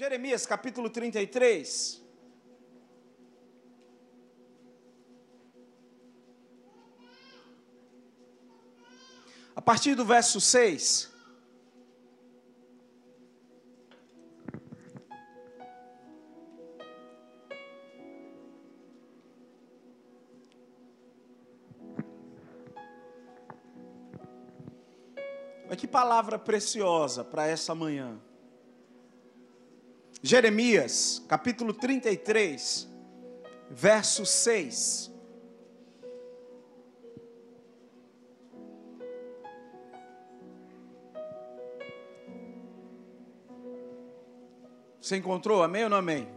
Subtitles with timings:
[0.00, 2.00] Jeremias capítulo 33.
[9.56, 11.12] A partir do verso 6.
[25.68, 28.27] Mas que palavra preciosa para essa manhã.
[30.20, 32.88] Jeremias, capítulo 33,
[33.70, 35.12] verso 6.
[45.00, 45.62] Você encontrou?
[45.62, 46.28] Amém ou não amém?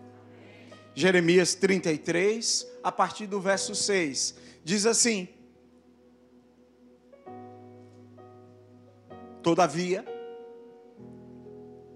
[0.94, 4.38] Jeremias 33, a partir do verso 6.
[4.64, 5.28] Diz assim:
[9.42, 10.06] Todavia,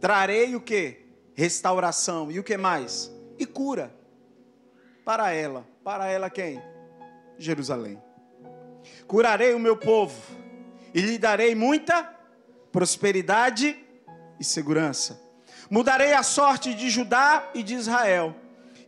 [0.02, 1.05] trarei o que?
[1.36, 2.32] Restauração.
[2.32, 3.12] E o que mais?
[3.38, 3.94] E cura.
[5.04, 5.68] Para ela.
[5.84, 6.62] Para ela quem?
[7.38, 8.02] Jerusalém.
[9.06, 10.16] Curarei o meu povo
[10.94, 12.04] e lhe darei muita
[12.72, 13.78] prosperidade
[14.40, 15.22] e segurança.
[15.70, 18.36] Mudarei a sorte de Judá e de Israel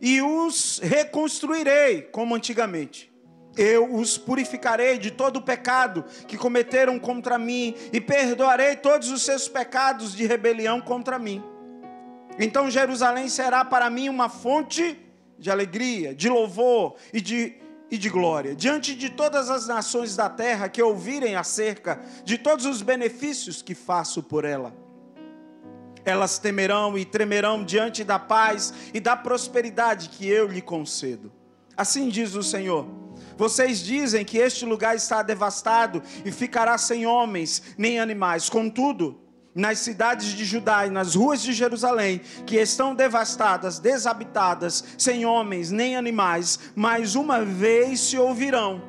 [0.00, 3.08] e os reconstruirei como antigamente
[3.58, 9.22] eu os purificarei de todo o pecado que cometeram contra mim e perdoarei todos os
[9.22, 11.42] seus pecados de rebelião contra mim.
[12.38, 14.98] Então Jerusalém será para mim uma fonte
[15.38, 17.54] de alegria, de louvor e de,
[17.90, 18.54] e de glória.
[18.54, 23.74] Diante de todas as nações da terra que ouvirem acerca de todos os benefícios que
[23.74, 24.74] faço por ela.
[26.04, 31.32] Elas temerão e tremerão diante da paz e da prosperidade que eu lhe concedo.
[31.76, 32.86] Assim diz o Senhor
[33.36, 38.48] vocês dizem que este lugar está devastado e ficará sem homens nem animais.
[38.48, 39.20] Contudo,
[39.58, 45.72] nas cidades de Judá e nas ruas de Jerusalém, que estão devastadas, desabitadas, sem homens
[45.72, 48.80] nem animais, mais uma vez se ouvirão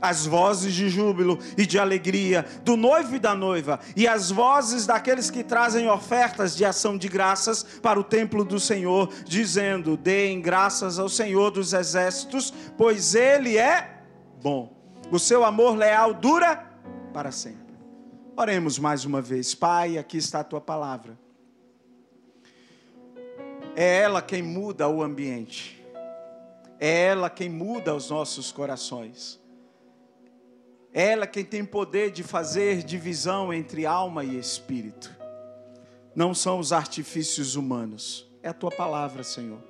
[0.00, 4.86] as vozes de júbilo e de alegria do noivo e da noiva, e as vozes
[4.86, 10.40] daqueles que trazem ofertas de ação de graças para o templo do Senhor, dizendo: Deem
[10.42, 14.02] graças ao Senhor dos exércitos, pois Ele é
[14.42, 14.74] bom.
[15.10, 16.64] O seu amor leal dura
[17.12, 17.63] para sempre.
[18.36, 19.54] Oremos mais uma vez.
[19.54, 21.16] Pai, aqui está a tua palavra.
[23.76, 25.80] É ela quem muda o ambiente.
[26.80, 29.40] É ela quem muda os nossos corações.
[30.92, 35.14] É ela quem tem poder de fazer divisão entre alma e espírito.
[36.12, 38.28] Não são os artifícios humanos.
[38.42, 39.62] É a tua palavra, Senhor.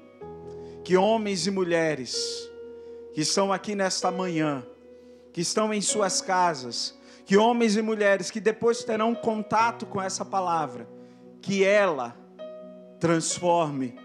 [0.83, 2.17] Que homens e mulheres
[3.13, 4.67] que estão aqui nesta manhã,
[5.35, 10.25] que estão em suas casas, que homens e mulheres que depois terão contato com essa
[10.25, 10.89] palavra,
[11.41, 12.17] que ela
[13.01, 13.97] transforme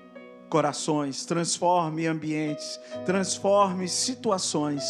[0.50, 4.84] corações, transforme ambientes, transforme situações,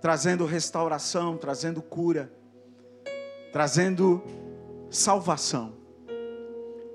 [0.00, 2.32] trazendo restauração, trazendo cura,
[3.52, 4.22] trazendo
[4.90, 5.74] salvação.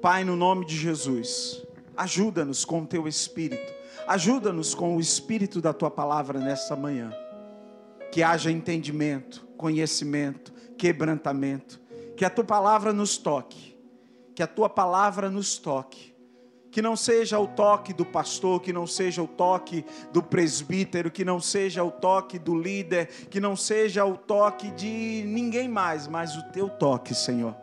[0.01, 1.63] Pai, no nome de Jesus,
[1.95, 7.13] ajuda-nos com o teu espírito Ajuda-nos com o espírito da tua palavra nesta manhã.
[8.11, 11.79] Que haja entendimento, conhecimento, quebrantamento.
[12.17, 13.77] Que a tua palavra nos toque.
[14.35, 16.13] Que a tua palavra nos toque.
[16.71, 21.23] Que não seja o toque do pastor, que não seja o toque do presbítero, que
[21.23, 26.35] não seja o toque do líder, que não seja o toque de ninguém mais, mas
[26.35, 27.55] o teu toque, Senhor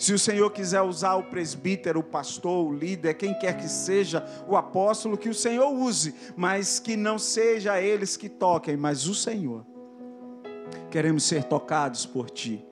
[0.00, 4.24] se o Senhor quiser usar o presbítero, o pastor, o líder, quem quer que seja,
[4.48, 9.14] o apóstolo, que o Senhor use, mas que não seja eles que toquem, mas o
[9.14, 9.62] Senhor.
[10.90, 12.64] Queremos ser tocados por Ti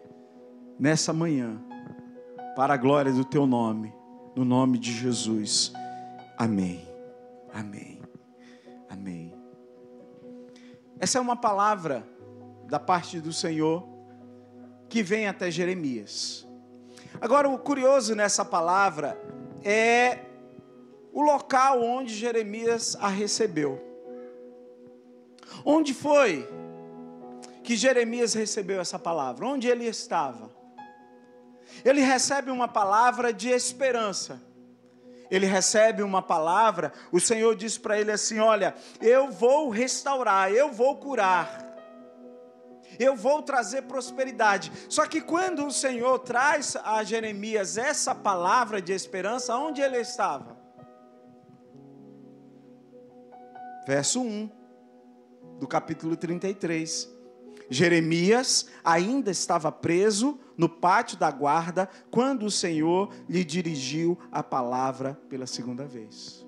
[0.76, 1.62] nessa manhã,
[2.56, 3.94] para a glória do Teu nome,
[4.34, 5.72] no nome de Jesus.
[6.36, 6.84] Amém.
[7.54, 8.02] Amém.
[8.88, 9.32] Amém.
[10.98, 12.04] Essa é uma palavra
[12.66, 13.86] da parte do Senhor
[14.88, 16.44] que vem até Jeremias.
[17.20, 19.16] Agora, o curioso nessa palavra
[19.62, 20.24] é
[21.12, 23.80] o local onde Jeremias a recebeu.
[25.64, 26.48] Onde foi
[27.68, 29.44] que Jeremias recebeu essa palavra?
[29.44, 30.50] Onde ele estava?
[31.84, 34.40] Ele recebe uma palavra de esperança.
[35.30, 40.72] Ele recebe uma palavra, o Senhor diz para ele assim: Olha, eu vou restaurar, eu
[40.72, 41.66] vou curar
[42.98, 44.72] eu vou trazer prosperidade.
[44.88, 50.56] Só que quando o Senhor traz a Jeremias essa palavra de esperança, onde ele estava?
[53.86, 54.50] Verso 1
[55.60, 57.17] do capítulo 33.
[57.70, 65.20] Jeremias ainda estava preso no pátio da guarda quando o Senhor lhe dirigiu a palavra
[65.28, 66.46] pela segunda vez.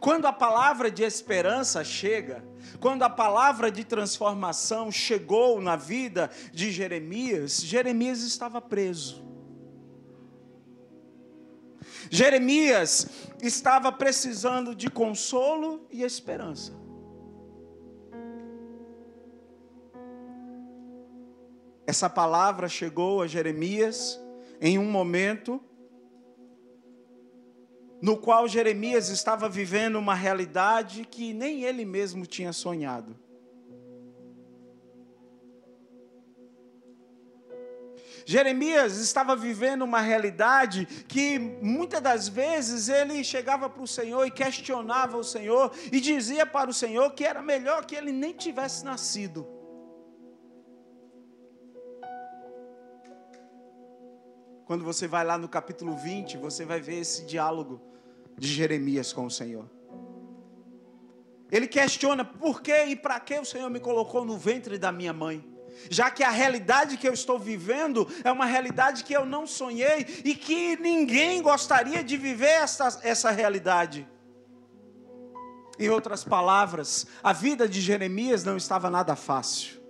[0.00, 2.42] Quando a palavra de esperança chega,
[2.80, 9.22] quando a palavra de transformação chegou na vida de Jeremias, Jeremias estava preso.
[12.10, 13.06] Jeremias
[13.42, 16.81] estava precisando de consolo e esperança.
[21.92, 24.18] Essa palavra chegou a Jeremias
[24.62, 25.62] em um momento
[28.00, 33.14] no qual Jeremias estava vivendo uma realidade que nem ele mesmo tinha sonhado.
[38.24, 44.30] Jeremias estava vivendo uma realidade que muitas das vezes ele chegava para o Senhor e
[44.30, 48.82] questionava o Senhor e dizia para o Senhor que era melhor que ele nem tivesse
[48.82, 49.60] nascido.
[54.72, 57.78] Quando você vai lá no capítulo 20, você vai ver esse diálogo
[58.38, 59.70] de Jeremias com o Senhor.
[61.50, 65.12] Ele questiona por que e para que o Senhor me colocou no ventre da minha
[65.12, 65.46] mãe.
[65.90, 70.06] Já que a realidade que eu estou vivendo é uma realidade que eu não sonhei
[70.24, 74.08] e que ninguém gostaria de viver essa, essa realidade.
[75.78, 79.81] Em outras palavras, a vida de Jeremias não estava nada fácil.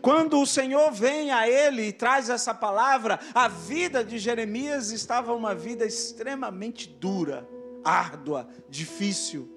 [0.00, 5.34] Quando o Senhor vem a ele e traz essa palavra, a vida de Jeremias estava
[5.34, 7.46] uma vida extremamente dura,
[7.84, 9.56] árdua, difícil.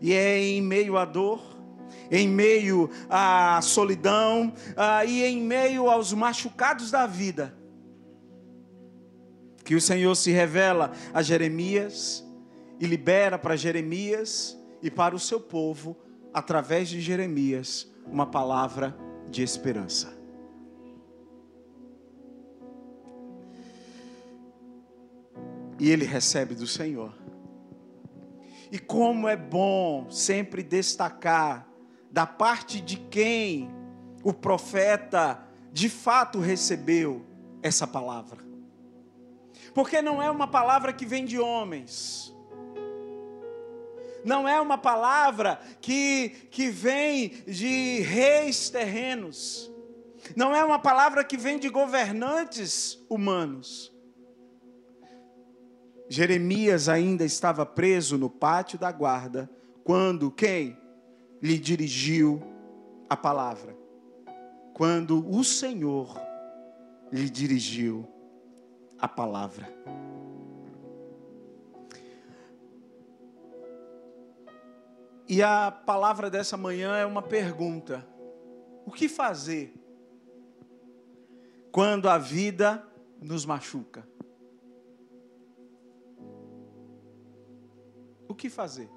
[0.00, 1.40] E é em meio à dor,
[2.10, 7.56] em meio à solidão uh, e em meio aos machucados da vida,
[9.64, 12.26] que o Senhor se revela a Jeremias
[12.80, 15.96] e libera para Jeremias e para o seu povo,
[16.34, 18.96] através de Jeremias, uma palavra
[19.30, 20.12] de esperança.
[25.78, 27.14] E ele recebe do Senhor.
[28.70, 31.68] E como é bom sempre destacar
[32.10, 33.70] da parte de quem
[34.22, 35.42] o profeta
[35.72, 37.24] de fato recebeu
[37.62, 38.38] essa palavra.
[39.74, 42.31] Porque não é uma palavra que vem de homens,
[44.24, 49.72] não é uma palavra que, que vem de reis terrenos,
[50.36, 53.92] não é uma palavra que vem de governantes humanos.
[56.08, 59.50] Jeremias ainda estava preso no pátio da guarda
[59.82, 60.76] quando quem
[61.40, 62.42] lhe dirigiu
[63.08, 63.76] a palavra?
[64.74, 66.20] Quando o Senhor
[67.10, 68.08] lhe dirigiu
[68.98, 69.68] a palavra.
[75.34, 78.06] E a palavra dessa manhã é uma pergunta:
[78.84, 79.72] o que fazer
[81.72, 82.86] quando a vida
[83.18, 84.06] nos machuca?
[88.28, 88.90] O que fazer?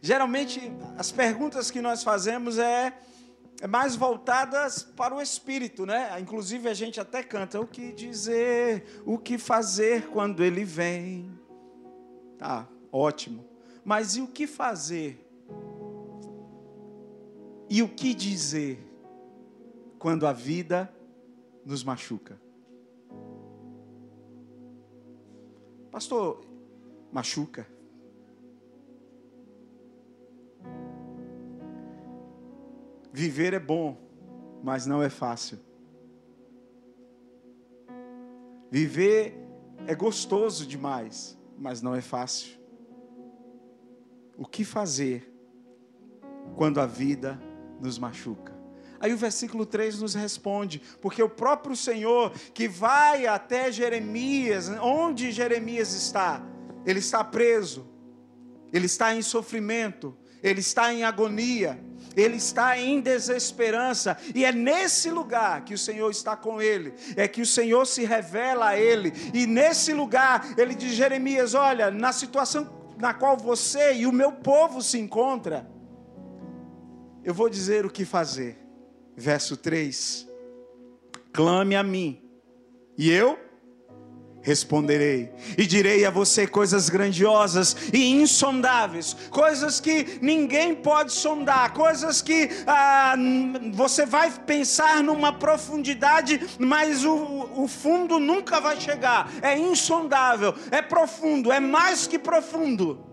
[0.00, 0.60] Geralmente
[0.98, 2.92] as perguntas que nós fazemos é,
[3.60, 6.18] é mais voltadas para o espírito, né?
[6.18, 11.40] Inclusive a gente até canta o que dizer, o que fazer quando ele vem.
[12.42, 13.44] Tá, ótimo.
[13.84, 15.24] Mas e o que fazer?
[17.70, 18.84] E o que dizer
[19.96, 20.92] quando a vida
[21.64, 22.36] nos machuca?
[25.92, 26.44] Pastor,
[27.12, 27.64] machuca.
[33.12, 33.96] Viver é bom,
[34.64, 35.60] mas não é fácil.
[38.68, 39.32] Viver
[39.86, 42.58] é gostoso demais, mas não é fácil.
[44.36, 45.32] O que fazer
[46.56, 47.40] quando a vida
[47.80, 48.52] nos machuca?
[48.98, 55.32] Aí o versículo 3 nos responde, porque o próprio Senhor que vai até Jeremias, onde
[55.32, 56.40] Jeremias está?
[56.86, 57.84] Ele está preso,
[58.72, 61.78] ele está em sofrimento, ele está em agonia,
[62.16, 67.26] ele está em desesperança, e é nesse lugar que o Senhor está com ele, é
[67.26, 72.12] que o Senhor se revela a ele, e nesse lugar ele diz: Jeremias, olha, na
[72.12, 75.68] situação na qual você e o meu povo se encontra,
[77.24, 78.58] eu vou dizer o que fazer.
[79.16, 80.28] Verso 3:
[81.32, 82.22] Clame a mim,
[82.96, 83.38] e eu
[84.42, 92.20] responderei e direi a você coisas grandiosas e insondáveis, coisas que ninguém pode sondar, coisas
[92.20, 93.14] que ah,
[93.72, 99.30] você vai pensar numa profundidade, mas o, o fundo nunca vai chegar.
[99.40, 103.06] É insondável, é profundo, é mais que profundo.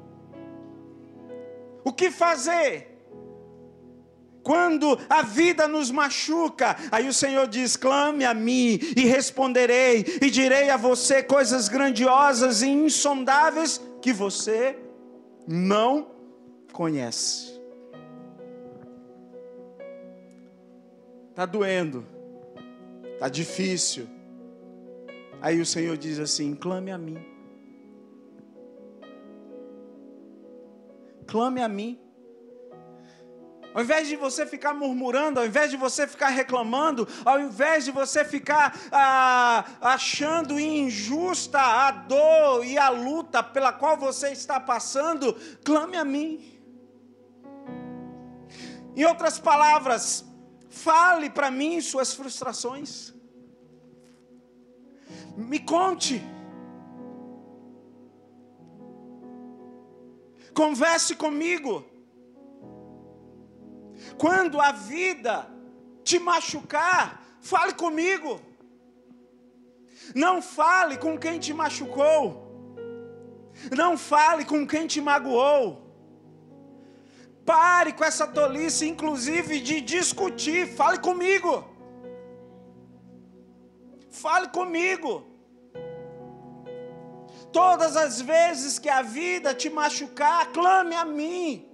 [1.83, 2.98] O que fazer?
[4.43, 10.29] Quando a vida nos machuca, aí o Senhor diz: clame a mim e responderei, e
[10.29, 14.77] direi a você coisas grandiosas e insondáveis que você
[15.47, 16.11] não
[16.71, 17.59] conhece.
[21.29, 22.05] Está doendo,
[23.13, 24.07] está difícil.
[25.41, 27.17] Aí o Senhor diz assim: clame a mim.
[31.27, 31.99] Clame a mim.
[33.73, 37.91] Ao invés de você ficar murmurando, ao invés de você ficar reclamando, ao invés de
[37.91, 45.35] você ficar ah, achando injusta a dor e a luta pela qual você está passando,
[45.63, 46.59] clame a mim.
[48.95, 50.25] Em outras palavras,
[50.69, 53.13] fale para mim suas frustrações.
[55.37, 56.21] Me conte.
[60.53, 61.88] Converse comigo.
[64.19, 65.47] Quando a vida
[66.03, 68.41] te machucar, fale comigo.
[70.13, 72.23] Não fale com quem te machucou.
[73.71, 75.89] Não fale com quem te magoou.
[77.45, 80.67] Pare com essa tolice, inclusive de discutir.
[80.67, 81.63] Fale comigo.
[84.11, 85.25] Fale comigo.
[87.53, 91.68] Todas as vezes que a vida te machucar, clame a mim.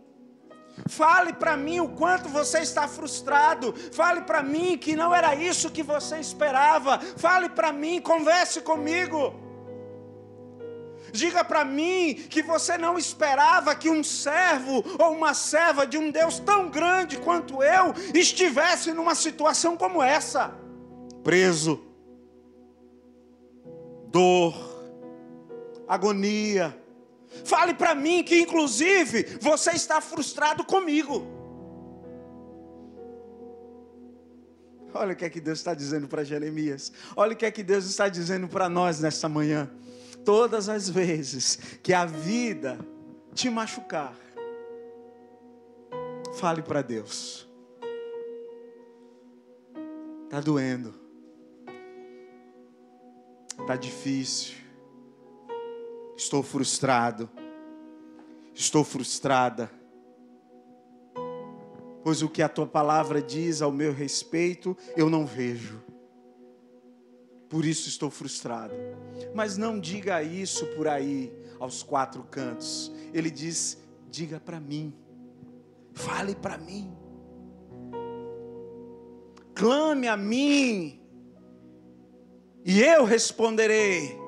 [0.88, 3.74] Fale para mim o quanto você está frustrado.
[3.92, 7.00] Fale para mim que não era isso que você esperava.
[7.00, 9.34] Fale para mim, converse comigo.
[11.12, 16.12] Diga para mim que você não esperava que um servo ou uma serva de um
[16.12, 20.54] Deus tão grande quanto eu estivesse numa situação como essa
[21.26, 21.82] preso,
[24.10, 24.54] dor,
[25.88, 26.80] agonia
[27.44, 31.36] Fale para mim que, inclusive, você está frustrado comigo.
[34.94, 36.92] Olha o que é que Deus está dizendo para Jeremias.
[37.16, 39.70] Olha o que é que Deus está dizendo para nós nesta manhã.
[40.24, 42.80] Todas as vezes que a vida
[43.34, 44.16] te machucar,
[46.40, 47.48] fale para Deus.
[50.24, 50.94] Está doendo.
[53.60, 54.65] Está difícil.
[56.16, 57.30] Estou frustrado.
[58.54, 59.70] Estou frustrada.
[62.04, 65.84] Pois o que a tua palavra diz ao meu respeito, eu não vejo.
[67.50, 68.74] Por isso estou frustrado.
[69.34, 72.92] Mas não diga isso por aí, aos quatro cantos.
[73.14, 73.78] Ele diz:
[74.10, 74.94] diga para mim.
[75.94, 76.96] Fale para mim.
[79.54, 81.02] Clame a mim.
[82.64, 84.25] E eu responderei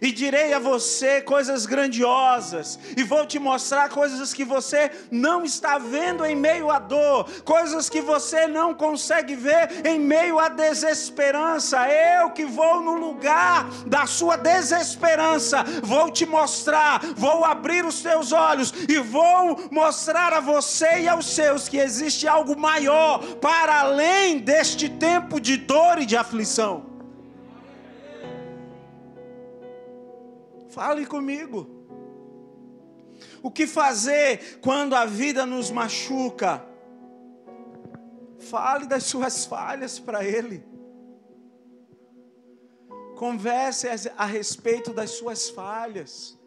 [0.00, 5.78] e direi a você coisas grandiosas, e vou te mostrar coisas que você não está
[5.78, 11.88] vendo em meio à dor, coisas que você não consegue ver em meio à desesperança.
[11.88, 18.32] Eu que vou no lugar da sua desesperança, vou te mostrar, vou abrir os teus
[18.32, 24.38] olhos e vou mostrar a você e aos seus que existe algo maior para além
[24.38, 26.95] deste tempo de dor e de aflição.
[30.76, 31.66] Fale comigo.
[33.42, 36.62] O que fazer quando a vida nos machuca?
[38.38, 40.62] Fale das suas falhas para Ele.
[43.16, 43.86] Converse
[44.18, 46.38] a respeito das suas falhas.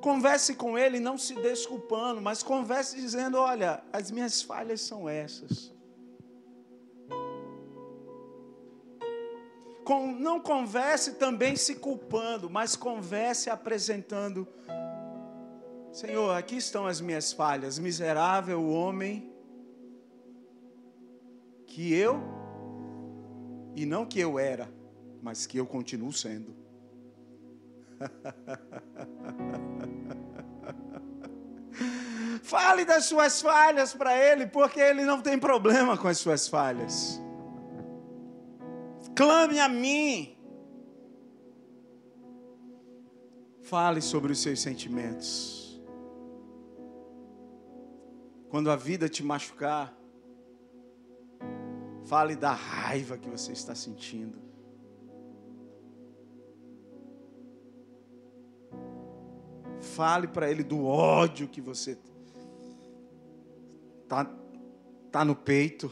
[0.00, 5.73] Converse com Ele, não se desculpando, mas converse dizendo: Olha, as minhas falhas são essas.
[9.84, 14.48] Com, não converse também se culpando, mas converse apresentando:
[15.92, 19.30] Senhor, aqui estão as minhas falhas, miserável homem
[21.66, 22.22] que eu,
[23.74, 24.72] e não que eu era,
[25.22, 26.54] mas que eu continuo sendo.
[32.42, 37.23] Fale das suas falhas para Ele, porque Ele não tem problema com as suas falhas
[39.14, 40.36] clame a mim.
[43.62, 45.80] Fale sobre os seus sentimentos.
[48.48, 49.96] Quando a vida te machucar,
[52.04, 54.38] Fale da raiva que você está sentindo.
[59.80, 61.98] Fale para ele do ódio que você
[64.06, 64.30] tá
[65.10, 65.90] tá no peito.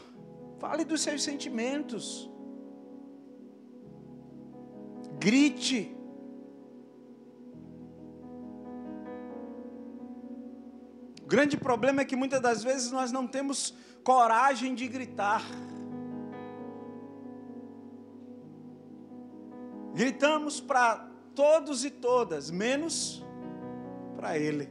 [0.59, 2.29] Fale dos seus sentimentos.
[5.23, 5.95] Grite.
[11.21, 15.41] O grande problema é que muitas das vezes nós não temos coragem de gritar.
[19.93, 23.23] Gritamos para todos e todas, menos
[24.17, 24.69] para Ele.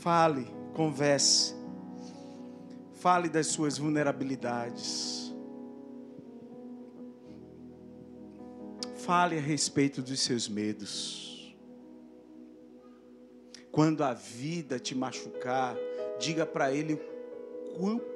[0.00, 1.54] Fale, converse.
[2.92, 5.33] Fale das suas vulnerabilidades.
[9.04, 11.54] Fale a respeito dos seus medos.
[13.70, 15.76] Quando a vida te machucar,
[16.18, 16.98] diga para Ele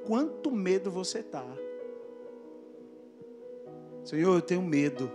[0.07, 1.45] quanto medo você está.
[4.03, 5.11] Senhor, eu tenho medo.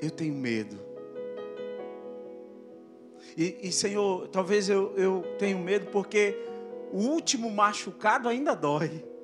[0.00, 0.78] Eu tenho medo.
[3.36, 6.34] E, e Senhor, talvez eu, eu tenha medo porque
[6.90, 9.14] o último machucado ainda dói.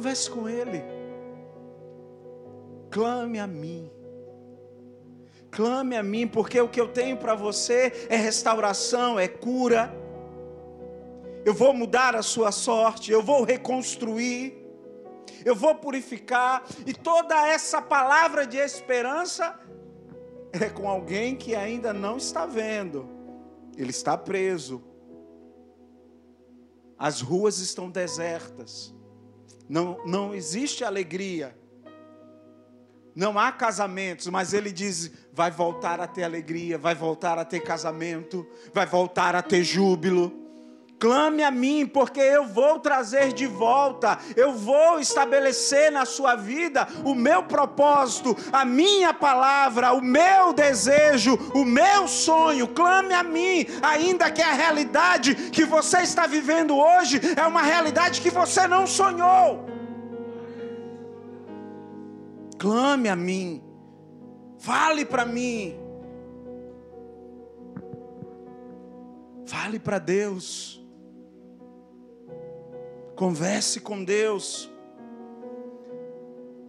[0.00, 0.82] Converse com Ele.
[2.90, 3.92] Clame a mim.
[5.50, 9.94] Clame a mim, porque o que eu tenho para você é restauração, é cura.
[11.44, 14.56] Eu vou mudar a sua sorte, eu vou reconstruir,
[15.44, 19.60] eu vou purificar, e toda essa palavra de esperança
[20.50, 23.06] é com alguém que ainda não está vendo,
[23.76, 24.82] ele está preso,
[26.98, 28.94] as ruas estão desertas,
[29.70, 31.56] não, não existe alegria,
[33.14, 37.60] não há casamentos, mas ele diz: vai voltar a ter alegria, vai voltar a ter
[37.60, 40.39] casamento, vai voltar a ter júbilo.
[41.00, 46.86] Clame a mim, porque eu vou trazer de volta, eu vou estabelecer na sua vida
[47.02, 52.68] o meu propósito, a minha palavra, o meu desejo, o meu sonho.
[52.68, 58.20] Clame a mim, ainda que a realidade que você está vivendo hoje é uma realidade
[58.20, 59.64] que você não sonhou.
[62.58, 63.64] Clame a mim,
[64.58, 65.80] fale para mim,
[69.46, 70.79] fale para Deus.
[73.20, 74.70] Converse com Deus.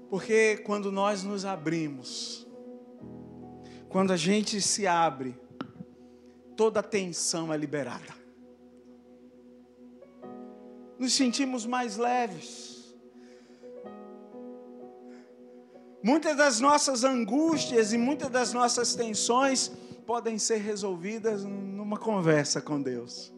[0.09, 2.45] Porque quando nós nos abrimos,
[3.87, 5.39] quando a gente se abre,
[6.57, 8.13] toda a tensão é liberada.
[10.99, 12.97] Nos sentimos mais leves.
[16.03, 19.71] Muitas das nossas angústias e muitas das nossas tensões
[20.05, 23.33] podem ser resolvidas numa conversa com Deus.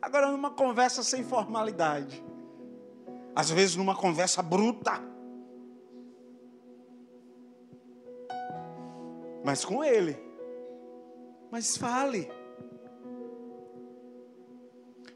[0.00, 2.24] Agora, numa conversa sem formalidade
[3.34, 4.92] às vezes numa conversa bruta.
[9.44, 10.16] Mas com ele.
[11.50, 12.30] Mas fale.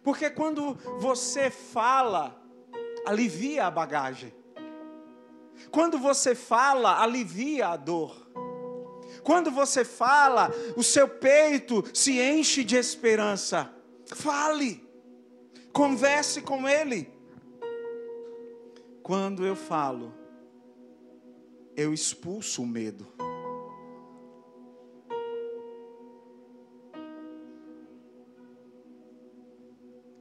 [0.03, 2.41] Porque quando você fala,
[3.07, 4.35] alivia a bagagem.
[5.71, 8.29] Quando você fala, alivia a dor.
[9.23, 13.73] Quando você fala, o seu peito se enche de esperança.
[14.07, 14.87] Fale.
[15.73, 17.18] Converse com ele.
[19.09, 20.13] Quando eu falo,
[21.75, 23.07] eu expulso o medo.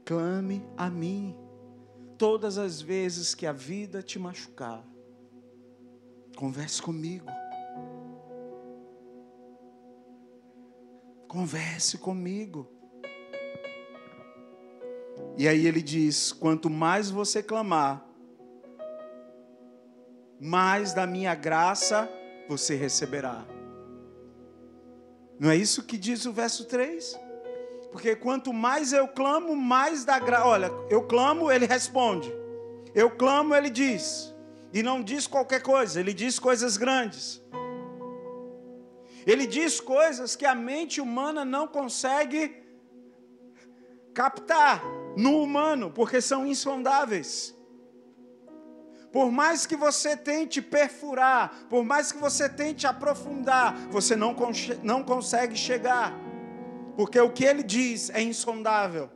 [0.05, 1.35] Clame a mim
[2.17, 4.87] todas as vezes que a vida te machucar.
[6.37, 7.27] Converse comigo.
[11.27, 12.71] Converse comigo.
[15.37, 18.06] E aí ele diz: quanto mais você clamar,
[20.39, 22.09] mais da minha graça
[22.47, 23.45] você receberá.
[25.39, 27.19] Não é isso que diz o verso 3?
[27.91, 30.45] Porque quanto mais eu clamo, mais da graça.
[30.45, 32.31] Olha, eu clamo, ele responde.
[32.93, 34.33] Eu clamo, ele diz.
[34.73, 37.41] E não diz qualquer coisa, ele diz coisas grandes.
[39.25, 42.63] Ele diz coisas que a mente humana não consegue
[44.13, 44.81] captar
[45.17, 47.56] no humano, porque são insondáveis.
[49.11, 54.35] Por mais que você tente perfurar, por mais que você tente aprofundar, você não,
[54.83, 56.13] não consegue chegar.
[56.95, 59.09] Porque o que ele diz é insondável.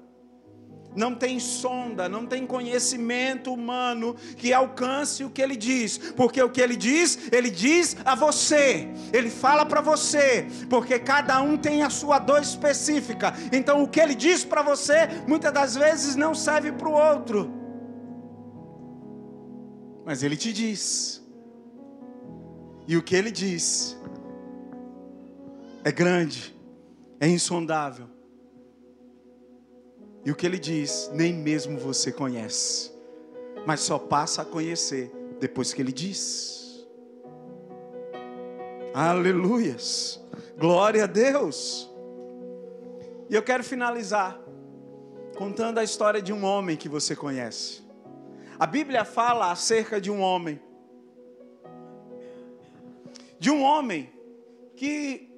[0.95, 6.49] não tem sonda, não tem conhecimento humano que alcance o que ele diz, porque o
[6.49, 11.83] que ele diz, ele diz a você, ele fala para você, porque cada um tem
[11.83, 13.33] a sua dor específica.
[13.51, 17.60] Então o que ele diz para você, muitas das vezes não serve para o outro,
[20.05, 21.21] mas ele te diz,
[22.87, 23.97] e o que ele diz
[25.83, 26.55] é grande,
[27.19, 28.07] é insondável
[30.23, 32.91] e o que ele diz, nem mesmo você conhece,
[33.65, 36.87] mas só passa a conhecer depois que ele diz.
[38.93, 40.21] Aleluias,
[40.57, 41.89] glória a Deus.
[43.29, 44.39] E eu quero finalizar
[45.35, 47.80] contando a história de um homem que você conhece.
[48.61, 50.61] A Bíblia fala acerca de um homem,
[53.39, 54.13] de um homem
[54.77, 55.35] que,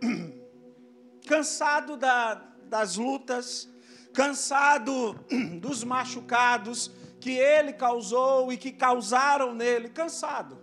[1.25, 2.33] cansado da,
[2.65, 3.69] das lutas,
[4.13, 5.13] cansado
[5.61, 10.57] dos machucados que ele causou e que causaram nele, cansado.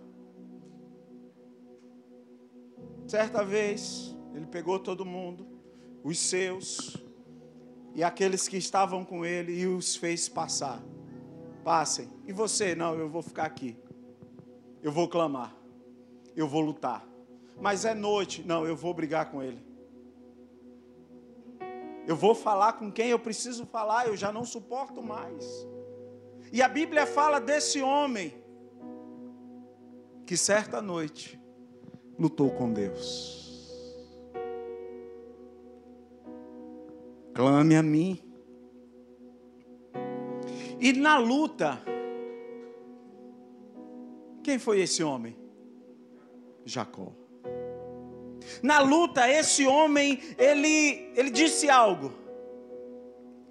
[3.07, 5.47] Certa vez, ele pegou todo mundo,
[6.03, 6.95] os seus,
[7.95, 10.79] e aqueles que estavam com ele, e os fez passar.
[11.63, 12.09] Passem.
[12.25, 12.75] E você?
[12.75, 13.77] Não, eu vou ficar aqui.
[14.81, 15.55] Eu vou clamar.
[16.35, 17.07] Eu vou lutar.
[17.59, 18.43] Mas é noite.
[18.43, 19.63] Não, eu vou brigar com ele.
[22.07, 25.45] Eu vou falar com quem eu preciso falar, eu já não suporto mais.
[26.51, 28.33] E a Bíblia fala desse homem
[30.25, 31.39] que certa noite
[32.17, 33.41] lutou com Deus.
[37.33, 38.30] Clame a mim.
[40.81, 41.79] E na luta,
[44.43, 45.37] quem foi esse homem?
[46.65, 47.13] Jacó.
[48.63, 52.11] Na luta, esse homem, ele, ele disse algo.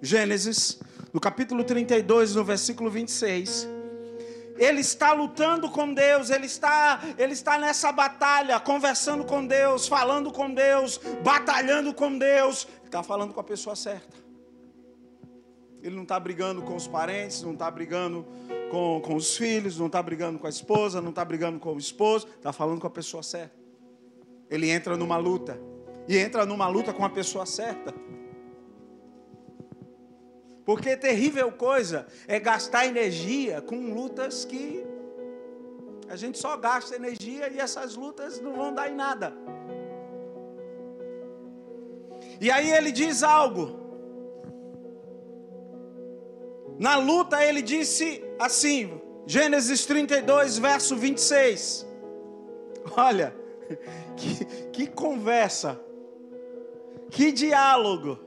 [0.01, 0.81] Gênesis,
[1.13, 3.65] no capítulo 32, no versículo 26.
[4.57, 10.33] Ele está lutando com Deus, ele está, ele está nessa batalha, conversando com Deus, falando
[10.33, 12.67] com Deus, batalhando com Deus.
[12.83, 14.20] Está falando com a pessoa certa.
[15.81, 18.25] Ele não está brigando com os parentes, não está brigando
[18.69, 21.77] com, com os filhos, não está brigando com a esposa, não está brigando com o
[21.77, 23.61] esposo, está falando com a pessoa certa
[24.51, 25.57] ele entra numa luta.
[26.07, 27.93] E entra numa luta com a pessoa certa.
[30.65, 34.85] Porque terrível coisa é gastar energia com lutas que
[36.09, 39.33] a gente só gasta energia e essas lutas não vão dar em nada.
[42.41, 43.79] E aí ele diz algo.
[46.81, 51.87] Na luta ele disse assim, Gênesis 32, verso 26.
[52.97, 53.35] Olha,
[54.17, 55.79] que, que conversa,
[57.11, 58.17] que diálogo.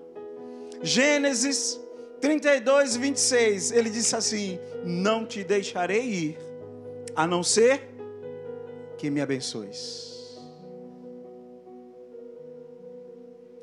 [0.81, 1.81] Gênesis
[2.21, 6.39] 32, 26, ele disse assim: Não te deixarei ir,
[7.17, 7.83] a não ser
[8.97, 10.39] que me abençoes.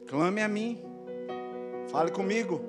[0.06, 0.84] Clame a mim,
[1.88, 2.60] fale comigo,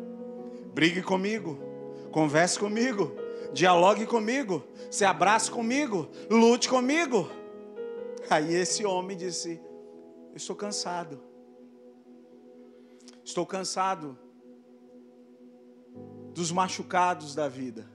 [0.73, 1.72] brigue comigo,
[2.13, 3.13] converse comigo,
[3.53, 7.29] dialogue comigo, se abrace comigo, lute comigo.
[8.31, 9.61] Aí esse homem disse:
[10.35, 11.21] estou cansado.
[13.25, 14.19] Estou cansado
[16.35, 17.89] dos machucados da vida.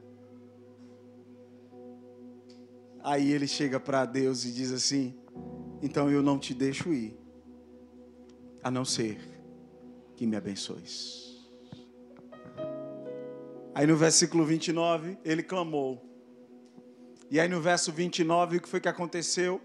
[3.04, 5.16] Aí ele chega para Deus e diz assim:
[5.82, 7.18] Então eu não te deixo ir,
[8.64, 9.18] a não ser
[10.16, 11.27] que me abençoes.
[13.78, 16.04] Aí no versículo 29, ele clamou.
[17.30, 19.62] E aí no verso 29, o que foi que aconteceu?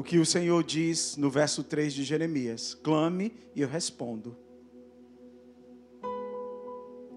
[0.00, 4.34] o que o Senhor diz no verso 3 de Jeremias: clame e eu respondo.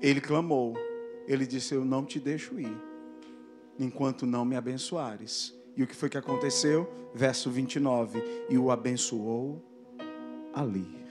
[0.01, 0.75] Ele clamou,
[1.25, 2.75] ele disse: Eu não te deixo ir,
[3.79, 5.57] enquanto não me abençoares.
[5.77, 6.91] E o que foi que aconteceu?
[7.13, 9.63] Verso 29: E o abençoou
[10.53, 11.02] ali.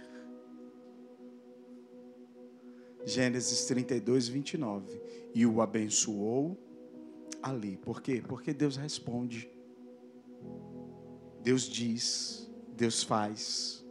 [3.04, 5.00] Gênesis 32, 29.
[5.34, 6.56] E o abençoou
[7.42, 7.76] ali.
[7.76, 8.22] Por quê?
[8.26, 9.50] Porque Deus responde.
[11.42, 13.84] Deus diz, Deus faz,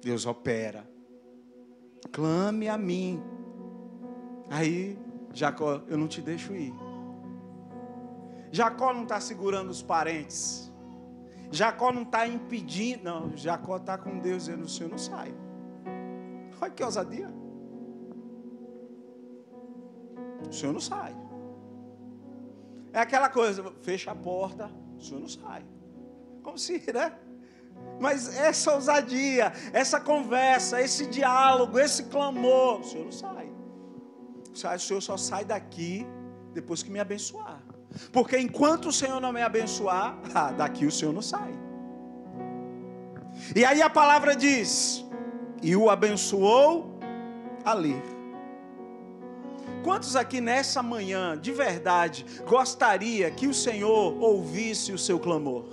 [0.00, 0.88] Deus opera.
[2.12, 3.20] Clame a mim.
[4.48, 4.96] Aí,
[5.34, 6.72] Jacó, eu não te deixo ir.
[8.52, 10.72] Jacó não está segurando os parentes.
[11.50, 13.04] Jacó não está impedindo.
[13.04, 15.34] Não, Jacó está com Deus dizendo: o senhor não sai.
[16.60, 17.28] Olha que ousadia.
[20.48, 21.14] O senhor não sai.
[22.92, 25.64] É aquela coisa: fecha a porta, o senhor não sai.
[26.42, 27.12] Como se, né?
[28.00, 33.50] Mas essa ousadia, essa conversa, esse diálogo, esse clamor, o Senhor não sai.
[34.52, 36.06] O Senhor só sai daqui
[36.54, 37.60] depois que me abençoar.
[38.12, 40.16] Porque enquanto o Senhor não me abençoar,
[40.56, 41.52] daqui o Senhor não sai.
[43.54, 45.04] E aí a palavra diz:
[45.62, 46.98] e o abençoou
[47.64, 47.94] ali.
[49.82, 55.66] Quantos aqui nessa manhã, de verdade, gostaria que o Senhor ouvisse o seu clamor?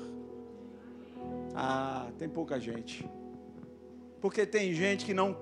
[1.53, 3.09] Ah, tem pouca gente.
[4.21, 5.35] Porque tem gente que não,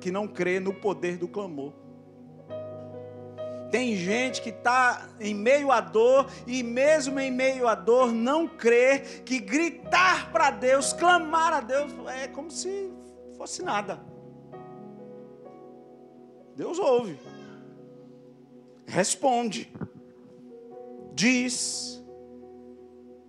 [0.00, 1.72] que não crê no poder do clamor.
[3.70, 8.46] Tem gente que está em meio à dor e, mesmo em meio à dor, não
[8.46, 12.90] crê que gritar para Deus, clamar a Deus, é como se
[13.36, 14.04] fosse nada.
[16.56, 17.18] Deus ouve,
[18.86, 19.70] responde,
[21.14, 22.02] diz,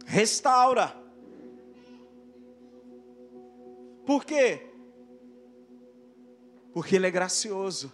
[0.06, 0.96] restaura.
[4.06, 4.66] Por quê?
[6.72, 7.92] Porque Ele é gracioso,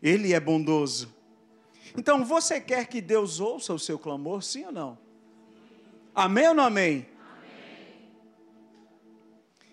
[0.00, 1.12] Ele é bondoso.
[1.96, 4.98] Então, você quer que Deus ouça o seu clamor, sim ou não?
[6.14, 6.92] Amém ou não amém?
[6.94, 7.06] amém.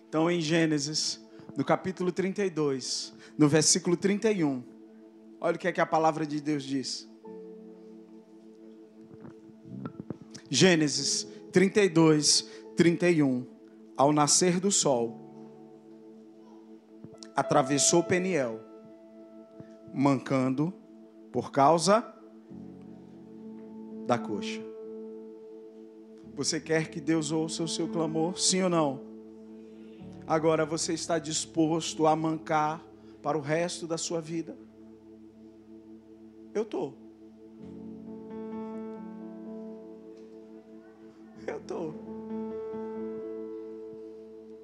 [0.08, 1.23] Então, em Gênesis,
[1.56, 4.62] no capítulo 32, no versículo 31,
[5.40, 7.08] olha o que é que a palavra de Deus diz.
[10.50, 13.46] Gênesis 32, 31.
[13.96, 15.20] Ao nascer do sol,
[17.36, 18.60] atravessou Peniel,
[19.92, 20.74] mancando
[21.32, 22.04] por causa
[24.04, 24.60] da coxa.
[26.34, 28.36] Você quer que Deus ouça o seu clamor?
[28.36, 29.13] Sim ou não?
[30.26, 32.82] Agora você está disposto a mancar
[33.22, 34.56] para o resto da sua vida?
[36.54, 36.94] Eu estou.
[41.46, 41.94] Eu estou.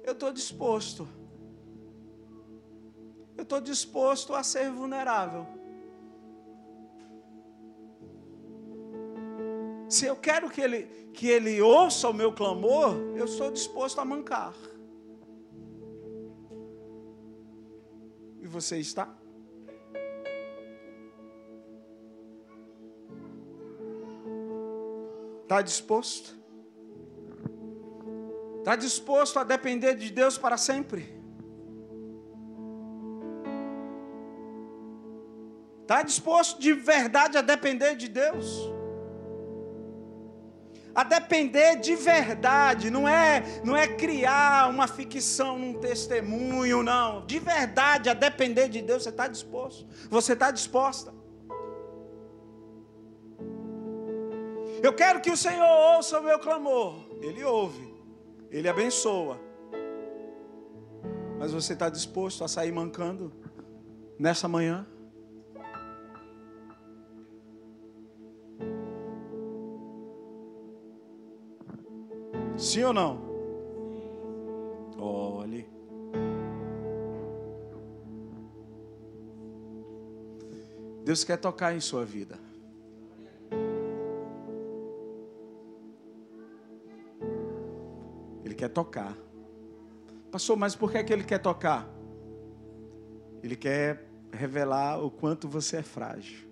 [0.03, 1.07] Eu estou disposto.
[3.37, 5.45] Eu estou disposto a ser vulnerável.
[9.87, 14.05] Se eu quero que ele, que ele ouça o meu clamor, eu estou disposto a
[14.05, 14.53] mancar.
[18.41, 19.07] E você está?
[25.43, 26.35] Está disposto?
[28.59, 31.21] Está disposto a depender de Deus para sempre?
[35.81, 38.70] Está disposto de verdade a depender de Deus?
[41.01, 47.25] A depender de verdade, não é, não é criar uma ficção num testemunho, não.
[47.25, 49.87] De verdade, a depender de Deus, você está disposto?
[50.11, 51.11] Você está disposta?
[54.83, 57.03] Eu quero que o Senhor ouça o meu clamor.
[57.19, 57.91] Ele ouve,
[58.51, 59.39] Ele abençoa.
[61.39, 63.33] Mas você está disposto a sair mancando
[64.19, 64.85] nessa manhã?
[72.57, 73.19] Sim ou não?
[74.97, 75.67] Olhe.
[81.03, 82.37] Deus quer tocar em sua vida.
[88.43, 89.17] Ele quer tocar.
[90.31, 91.89] Pastor, mas por que, é que ele quer tocar?
[93.43, 96.50] Ele quer revelar o quanto você é frágil.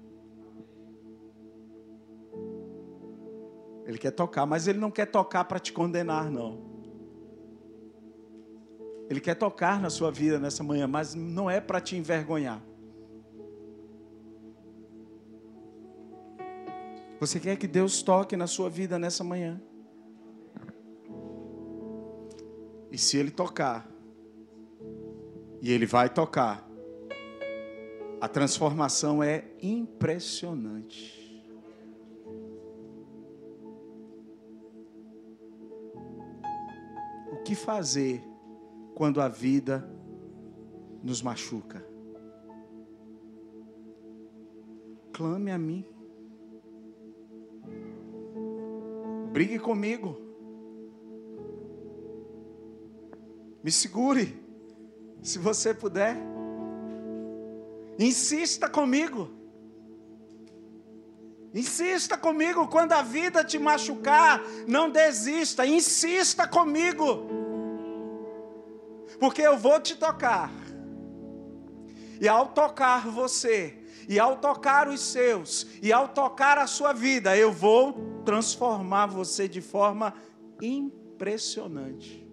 [3.89, 6.61] Ele quer tocar, mas ele não quer tocar para te condenar, não.
[9.09, 12.63] Ele quer tocar na sua vida nessa manhã, mas não é para te envergonhar.
[17.19, 19.59] Você quer que Deus toque na sua vida nessa manhã?
[22.91, 23.89] E se Ele tocar,
[25.63, 26.69] e Ele vai tocar,
[28.21, 31.18] a transformação é impressionante.
[37.49, 38.23] Que fazer
[38.93, 39.89] quando a vida
[41.01, 41.83] nos machuca.
[45.11, 45.83] Clame a mim.
[49.33, 50.15] Brigue comigo.
[53.63, 54.39] Me segure,
[55.23, 56.15] se você puder.
[57.97, 59.27] Insista comigo.
[61.51, 67.28] Insista comigo quando a vida te machucar, não desista, insista comigo
[69.19, 70.51] porque eu vou te tocar.
[72.21, 73.77] E ao tocar você,
[74.07, 79.47] e ao tocar os seus, e ao tocar a sua vida, eu vou transformar você
[79.47, 80.13] de forma
[80.61, 82.28] impressionante.